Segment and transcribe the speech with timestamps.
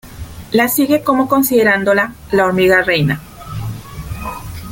[0.51, 3.21] La sigue como considerándola la "hormiga reina".